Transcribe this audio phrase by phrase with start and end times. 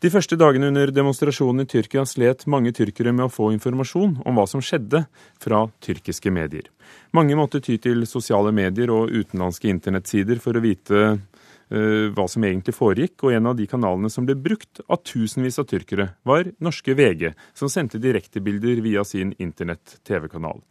[0.00, 4.38] De første dagene under demonstrasjonen i Tyrkia slet mange tyrkere med å få informasjon om
[4.38, 5.02] hva som skjedde
[5.42, 6.70] fra tyrkiske medier.
[7.12, 12.48] Mange måtte ty til sosiale medier og utenlandske internettsider for å vite uh, hva som
[12.48, 16.48] egentlig foregikk, og en av de kanalene som ble brukt av tusenvis av tyrkere, var
[16.64, 20.64] norske VG, som sendte direktebilder via sin internett-TV-kanal.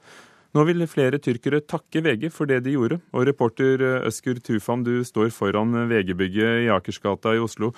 [0.58, 2.98] Nå vil flere tyrkere takke VG for det de gjorde.
[3.14, 7.76] Og reporter Øskur Tufan, du står foran VG-bygget i Akersgata i Oslo.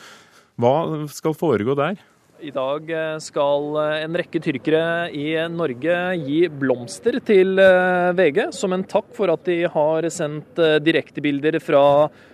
[0.59, 1.99] Hva skal foregå der?
[2.41, 8.47] I dag eh, skal eh, en rekke tyrkere i Norge gi blomster til eh, VG
[8.57, 11.83] som en takk for at de har sendt direktebilder fra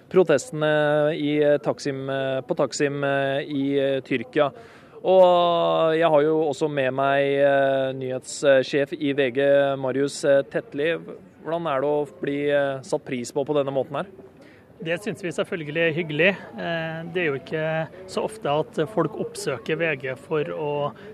[0.08, 0.72] protestene
[1.60, 2.05] Taksim,
[2.48, 3.66] på Taksim i
[4.08, 4.48] Tyrkia.
[5.04, 9.41] Og jeg har jo også med meg nyhetssjef i VG,
[9.84, 10.94] Marius Tetli.
[11.44, 12.40] Hvordan er det å bli
[12.88, 14.27] satt pris på på denne måten her?
[14.77, 16.30] Det syns vi selvfølgelig er hyggelig.
[16.62, 17.63] Eh, det er jo ikke
[18.13, 20.72] så ofte at folk oppsøker VG for å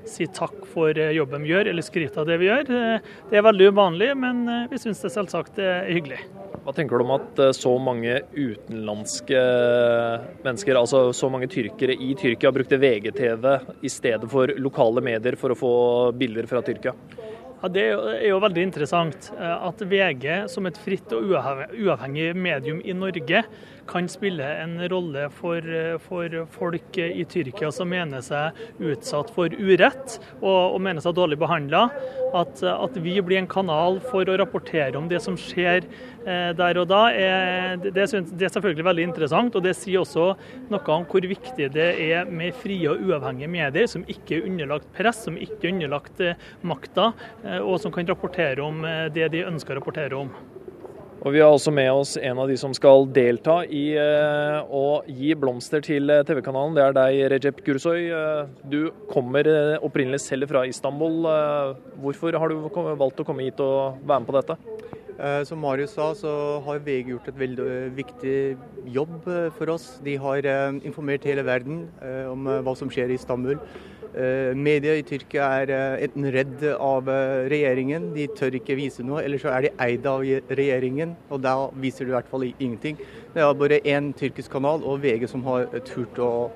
[0.10, 2.68] si takk for jobben vi gjør, eller skryte av det vi gjør.
[2.68, 6.20] Eh, det er veldig uvanlig, men eh, vi syns det selvsagt er hyggelig.
[6.64, 9.40] Hva tenker du om at så mange utenlandske
[10.46, 13.48] mennesker, altså så mange tyrkere i Tyrkia, brukte VGTV
[13.84, 15.74] i stedet for lokale medier for å få
[16.20, 16.96] bilder fra Tyrkia?
[17.64, 22.82] Ja, Det er jo veldig interessant eh, at VG som et fritt og uavhengig medium
[22.84, 23.46] i Norge
[23.88, 29.48] kan spille en rolle for, eh, for folk i Tyrkia som mener seg utsatt for
[29.56, 31.86] urett og, og mener seg dårlig behandla.
[32.34, 35.86] At, at, vi blir en kanal for å rapportere om det som skjer
[36.26, 39.56] eh, der og da, er, det, synes, det, er selvfølgelig veldig interessant.
[39.56, 40.32] Og det sier også
[40.74, 44.90] noe om hvor viktig det er med frie og uavhengige medier som ikke er underlagt
[44.98, 46.24] press, som ikke er underlagt
[46.66, 47.12] makta,
[47.62, 50.32] og som kan rapportere om eh, det de ønsker å rapportere om.
[51.24, 55.00] Og Vi har også med oss en av de som skal delta i uh, å
[55.08, 56.76] gi blomster til eh, TV-kanalen.
[56.76, 58.10] Det er deg, Recep Gursoy.
[58.68, 59.48] Du kommer
[59.80, 61.24] opprinnelig selv fra Istanbul.
[62.04, 62.68] Hvorfor har du
[63.00, 64.60] valgt å komme hit og være med på dette?
[65.48, 66.34] Som Marius sa, så
[66.66, 68.38] har VG gjort et veldig viktig
[68.92, 69.86] jobb for oss.
[70.04, 70.44] De har
[70.82, 71.86] informert hele verden
[72.34, 73.62] om hva som skjer i Istanbul.
[74.14, 79.02] Eh, media i Tyrkia er eh, enten redd av eh, regjeringen, de tør ikke vise
[79.02, 80.22] noe, eller så er de eid av
[80.54, 83.00] regjeringen, og da viser de i hvert fall ingenting.
[83.34, 86.52] Det er bare én tyrkisk kanal og VG som har turt å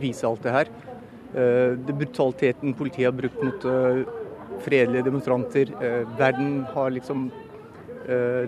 [0.00, 0.72] vise alt det her.
[1.34, 3.66] Det brutaliteten politiet har brukt mot
[4.62, 5.70] fredelige demonstranter.
[6.18, 7.28] Verden har liksom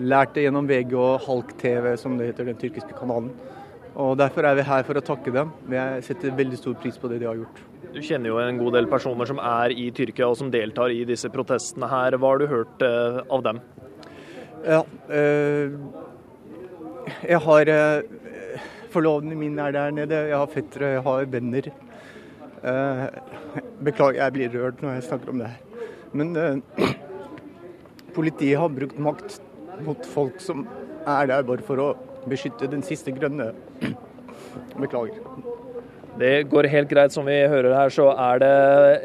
[0.03, 3.31] lært det gjennom VG og Halk-TV, som det heter, den tyrkiske kanalen.
[3.95, 5.55] Og Derfor er vi her for å takke dem.
[5.71, 7.63] Jeg setter veldig stor pris på det de har gjort.
[7.97, 10.99] Du kjenner jo en god del personer som er i Tyrkia og som deltar i
[11.09, 12.13] disse protestene her.
[12.21, 13.61] Hva har du hørt uh, av dem?
[14.61, 15.73] Ja, uh,
[17.25, 18.59] jeg har uh,
[18.93, 20.19] Forloveden min er der nede.
[20.29, 21.71] Jeg har fettere, jeg har venner.
[23.83, 25.91] beklager, jeg blir rørt når jeg snakker om det her.
[26.13, 26.63] Men
[28.17, 29.41] politiet har brukt makt
[29.85, 30.67] mot folk som
[31.05, 31.89] er der bare for å
[32.29, 33.51] beskytte den siste grønne.
[34.77, 35.21] Beklager.
[36.17, 37.13] Det går helt greit.
[37.13, 38.53] Som vi hører her, så er det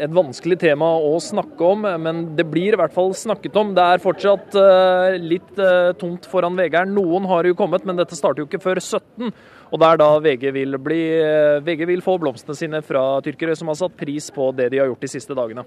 [0.06, 3.74] et vanskelig tema å snakke om, men det blir i hvert fall snakket om.
[3.76, 6.88] Det er fortsatt uh, litt uh, tomt foran VG her.
[6.88, 9.28] Noen har jo kommet, men dette starter jo ikke før 17.
[9.72, 13.56] Og det er da VG vil, bli, uh, VG vil få blomstene sine fra tyrkere
[13.58, 15.66] som har satt pris på det de har gjort de siste dagene.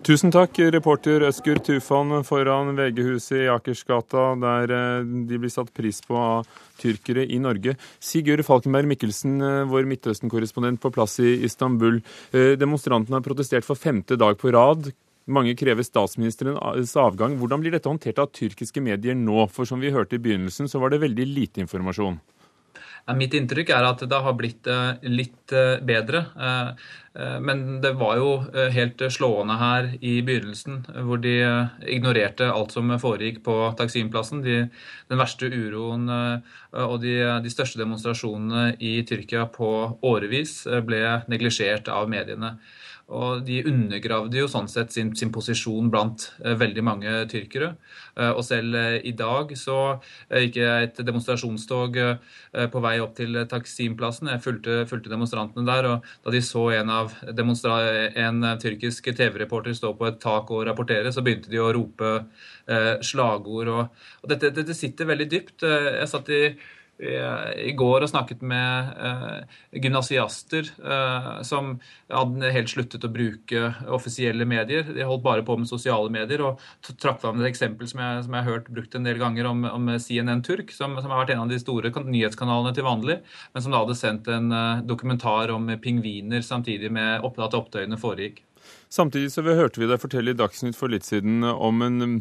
[0.00, 5.98] Tusen takk, reporter Øskur Tufan foran VG-huset i Akersgata, der eh, de blir satt pris
[6.06, 6.48] på av
[6.80, 7.74] tyrkere i Norge.
[8.00, 12.00] Sigurd Falkenberg Mikkelsen, eh, vår Midtøsten-korrespondent på plass i Istanbul.
[12.32, 14.88] Eh, demonstrantene har protestert for femte dag på rad.
[15.28, 17.36] Mange krever statsministerens avgang.
[17.36, 19.44] Hvordan blir dette håndtert av tyrkiske medier nå?
[19.52, 22.16] For som vi hørte i begynnelsen, så var det veldig lite informasjon.
[23.20, 24.68] Mitt inntrykk er at det har blitt
[25.02, 25.52] litt
[25.82, 26.20] bedre.
[27.14, 32.46] Eh, men det var jo eh, helt slående her i begynnelsen, hvor de eh, ignorerte
[32.52, 34.44] alt som foregikk på Taksimplassen.
[34.46, 34.60] De,
[35.10, 39.70] den verste uroen og de, de, største demonstrasjonene i Tyrkia på
[40.06, 42.54] årevis ble neglisjert av mediene.
[43.10, 47.72] Og de undergravde jo sånn sett sin, sin posisjon blant eh, veldig mange tyrkere.
[48.14, 49.78] Eh, og selv eh, i dag så
[50.30, 51.98] gikk jeg et demonstrasjonstog
[52.70, 54.30] på vei opp til Taksimplassen.
[54.30, 59.94] Jeg fulgte, fulgte demonstrantene der, og da de så en, av en tyrkisk TV-reporter stå
[59.98, 62.12] på et tak og rapportere, så begynte de å rope
[63.06, 63.70] slagord.
[63.72, 65.64] Og, og dette, dette, sitter veldig dypt.
[65.64, 66.42] Jeg satt i
[67.00, 71.72] i går og snakket med eh, gymnasiaster eh, som
[72.12, 74.84] hadde helt sluttet å bruke offisielle medier.
[74.84, 76.44] De holdt bare på med sosiale medier.
[76.44, 76.60] Og
[77.00, 79.64] trakk fram et eksempel som jeg, som jeg, har hørt brukt en del ganger om,
[79.70, 83.20] om CNN Turk, som, som, har vært en av de store nyhetskanalene til vanlig,
[83.54, 88.44] men som da hadde sendt en eh, dokumentar om pingviner samtidig med at opptøyene foregikk.
[88.90, 92.16] Samtidig så hørte vi deg fortelle i Dagsnytt for litt siden om en um,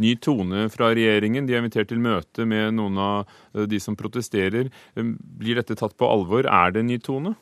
[0.00, 1.46] ny tone fra regjeringen.
[1.46, 4.70] De er invitert til møte med noen av uh, de som protesterer.
[4.96, 6.48] Blir dette tatt på alvor?
[6.48, 7.34] Er det en ny tone?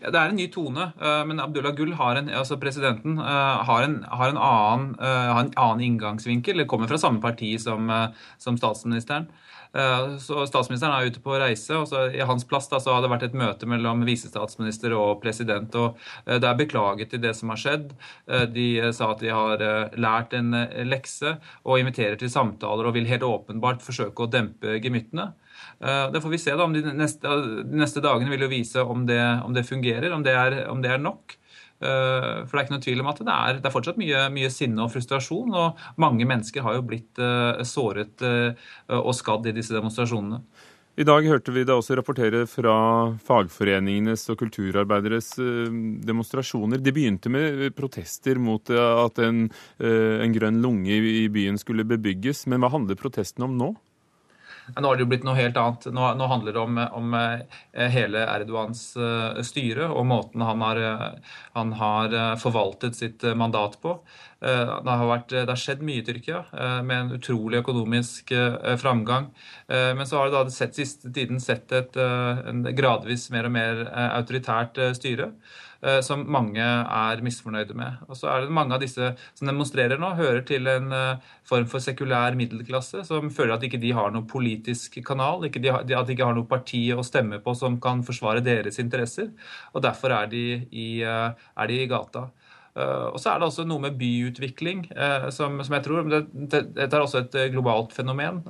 [0.00, 3.84] Det er en ny tone, uh, men Abdullah Gull, har en, altså presidenten, uh, har
[3.84, 6.62] en, har en, annen, har en annen inngangsvinkel.
[6.62, 7.90] Det kommer fra samme parti som,
[8.40, 9.28] som statsministeren.
[9.72, 11.74] Eh, så Statsministeren er ute på reise.
[11.76, 15.20] og så I hans plass da, så har det vært et møte mellom visestatsminister og
[15.22, 15.74] president.
[15.74, 17.92] og eh, Det er beklaget til det som har skjedd.
[18.26, 19.62] Eh, de sa at de har
[19.96, 20.50] lært en
[20.86, 25.32] lekse og inviterer til samtaler og vil helt åpenbart forsøke å dempe gemyttene.
[25.80, 27.24] Det får vi se da, om De neste,
[27.64, 30.82] de neste dagene vil jo vise om det, om det fungerer, om det, er, om
[30.84, 31.38] det er nok.
[31.80, 34.24] Eh, for det er ikke noe tvil om at det er, det er fortsatt mye,
[34.34, 35.54] mye, sinne og frustrasjon.
[35.56, 40.42] Og mange mennesker har jo blitt uh, såret og skadd i disse demonstrasjonene.
[41.00, 42.74] I dag hørte vi deg også rapportere fra
[43.24, 45.30] fagforeningenes og kulturarbeideres
[46.04, 46.82] demonstrasjoner.
[46.82, 49.46] De begynte med protester mot at en,
[49.78, 52.42] en grønn lunge i byen skulle bebygges.
[52.50, 53.70] Men hva handler protesten om nå?
[54.76, 55.86] Nå har det jo blitt noe helt annet.
[55.94, 60.80] Nå, nå handler det om, om, eh, hele Erdogans uh, styre og måten han har,
[60.80, 63.98] uh, han har forvaltet sitt mandat på.
[64.40, 66.38] Det har, vært, det har, skjedd mye i Tyrkia,
[66.80, 68.30] med en utrolig økonomisk
[68.80, 69.26] framgang.
[69.68, 71.98] Men så har det da sett, siste tiden sett et
[72.78, 75.28] gradvis mer og mer autoritært styre.
[75.80, 78.00] Eh, som mange er misfornøyde med.
[78.08, 81.64] Og så er det Mange av disse som demonstrerer nå, hører til en eh, form
[81.70, 86.26] for sekulær middelklasse som føler at ikke de har noen politisk kanal, at de ikke
[86.26, 89.30] har noe parti å stemme på som kan forsvare deres interesser.
[89.72, 92.28] Og derfor er de i, eh, er de i gata.
[92.76, 96.20] Uh, og så er det også noe med byutvikling uh, som, som, jeg tror det,
[96.76, 98.44] Dette er også et globalt fenomen.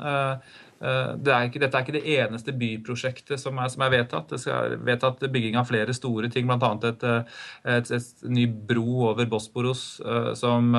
[0.81, 4.31] Eh, det er ikke, dette er ikke det eneste byprosjektet som er, som er vedtatt.
[4.33, 6.71] Det skal vedtatt bygging av flere store ting, bl.a.
[6.89, 7.43] Et, eh,
[7.77, 10.73] et, et, ny bro over Bosporos eh, som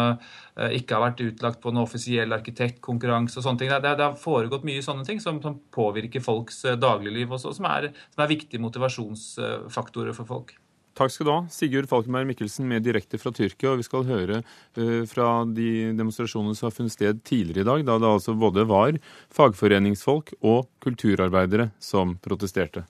[0.61, 3.71] ikke har vært utlagt på en offisiell arkitektkonkurranse og sånne ting.
[3.71, 7.91] Det, det, har foregått mye sånne ting som, som påvirker folks dagligliv også, som er,
[8.13, 10.53] som er viktige motivasjonsfaktorer for folk.
[10.97, 13.71] Takk skal du ha, Sigurd Falkenberg Mikkelsen med direkte fra Tyrkia.
[13.71, 17.85] og Vi skal høre uh, fra de demonstrasjonene som har funnet sted tidligere i dag,
[17.87, 18.99] da det altså både var
[19.31, 22.83] fagforeningsfolk og kulturarbeidere som protesterte.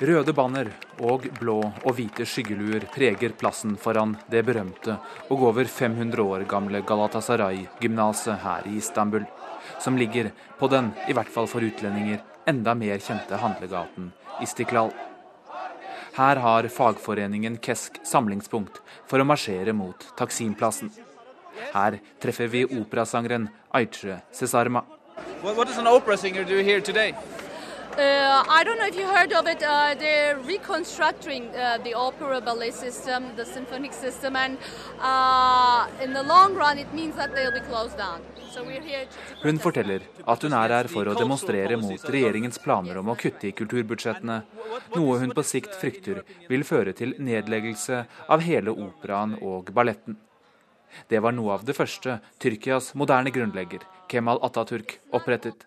[0.00, 0.70] Røde banner
[1.04, 4.94] og blå og hvite skyggeluer preger plassen foran det berømte
[5.28, 9.26] og over 500 år gamle Galatasaray-gymnaset her i Istanbul,
[9.76, 14.08] som ligger på den, i hvert fall for utlendinger, enda mer kjente handlegaten
[14.40, 14.88] Istiklal.
[16.16, 20.88] Her har fagforeningen Kesk samlingspunkt for å marsjere mot Taksimplassen.
[21.74, 24.86] Her treffer vi operasangeren Aitre Cesarma.
[25.42, 26.56] What, what does an opera singer do?
[27.98, 29.62] Uh, I don't know if you heard of it.
[29.62, 34.58] Uh, they're reconstructing uh, the opera ballet system, the symphonic system, and
[35.00, 38.20] uh, in the long run, it means that they'll be closed down.
[38.50, 38.64] So
[39.42, 43.46] hun forteller at hun er her for å demonstrere mot regjeringens planer om å kutte
[43.46, 44.40] i kulturbudsjettene,
[44.96, 50.18] noe hun på sikt frykter vil føre til nedleggelse av hele operaen og balletten.
[51.06, 55.66] Det var noe av det første Tyrkias moderne grunnlegger, Kemal Atatürk, opprettet.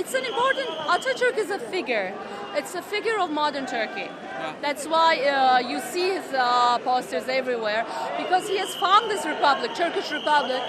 [0.00, 0.68] It's an important.
[0.94, 2.12] Atatürk is a figure.
[2.56, 4.08] It's a figure of modern Turkey.
[4.08, 4.54] Yeah.
[4.60, 7.86] That's why uh, you see his uh, posters everywhere
[8.18, 10.62] because he has found this republic, Turkish republic,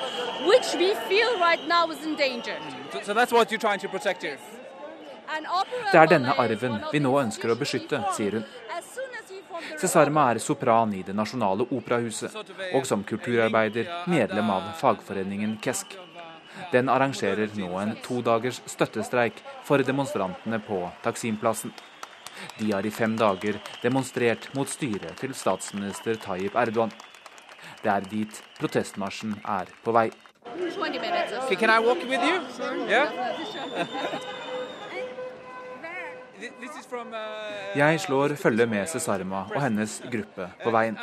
[0.51, 2.62] which we feel right now is endangered.
[2.94, 4.38] So, so that's what you're trying to protect here.
[5.91, 8.46] Det er denne arven vi nå ønsker å beskytte, sier hun.
[9.82, 12.36] Cesarma er sopran i det nasjonale operahuset,
[12.77, 15.98] og som kulturarbeider medlem av fagforeningen KESK.
[16.71, 21.74] Den arrangerer nå en todagers støttestreik for demonstrantene på Taksimplassen.
[22.59, 26.91] De har i fem dager demonstrert mot styret til statsminister Tayyip Erdogan.
[27.83, 30.09] Det er dit protestmarsjen er på vei.
[37.75, 40.97] Jeg slår følge med Cesarma og hennes gruppe på veien.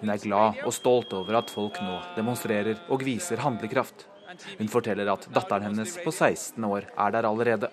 [0.00, 4.06] Hun er glad og stolt over at folk nå demonstrerer og viser handlekraft.
[4.58, 7.70] Hun forteller at datteren hennes på 16 år er der allerede.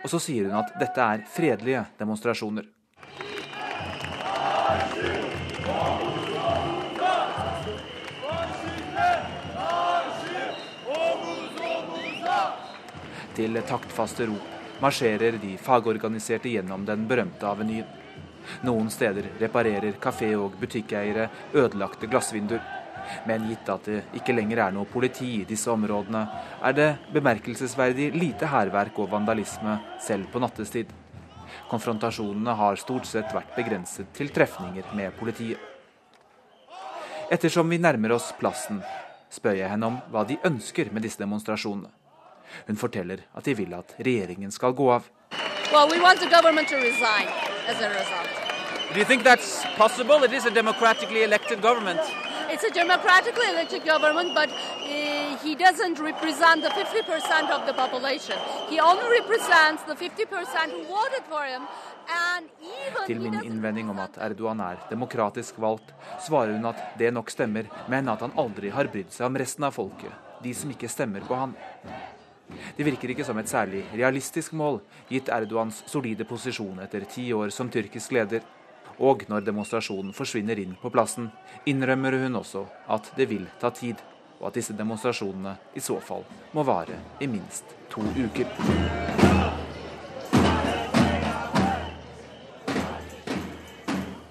[0.00, 2.68] Og så sier hun at dette er fredelige demonstrasjoner.
[13.40, 17.86] Til taktfaste rop marsjerer de fagorganiserte gjennom den berømte avenyen.
[18.68, 22.60] Noen steder reparerer kafé- og butikkeiere ødelagte glassvinduer.
[23.24, 26.20] Men gitt at det ikke lenger er noe politi i disse områdene,
[26.60, 30.92] er det bemerkelsesverdig lite hærverk og vandalisme selv på nattestid.
[31.70, 35.64] Konfrontasjonene har stort sett vært begrenset til trefninger med politiet.
[37.32, 38.82] Ettersom vi nærmer oss plassen,
[39.32, 41.88] spør jeg henne om hva de ønsker med disse demonstrasjonene.
[42.66, 45.10] Hun forteller at de vil at regjeringen skal gå av.
[45.72, 47.28] Well, we want the government to resign
[47.68, 48.30] as a result.
[48.92, 50.24] Do you think that's possible?
[50.24, 52.00] It is a democratically elected government.
[52.50, 58.36] It's a democratically elected government, but uh, he doesn't represent the 50% of the population.
[58.68, 61.62] He only represents the 50% who voted for him.
[63.06, 65.94] Til min innvending om at Erdogan er demokratisk valgt,
[66.26, 69.66] svarer hun at det nok stemmer, men at han aldri har brydd seg om resten
[69.68, 70.10] av folket,
[70.42, 71.54] de som ikke stemmer på han.
[72.76, 74.80] Det virker ikke som et særlig realistisk mål,
[75.10, 78.44] gitt Erdogans solide posisjon etter ti år som tyrkisk leder.
[79.00, 81.30] Og når demonstrasjonen forsvinner inn på plassen,
[81.68, 83.96] innrømmer hun også at det vil ta tid,
[84.40, 86.24] og at disse demonstrasjonene i så fall
[86.56, 88.48] må vare i minst to uker.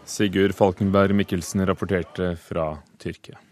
[0.10, 3.49] Sigurd Falkenberg Mikkelsen rapporterte fra Tyrkia.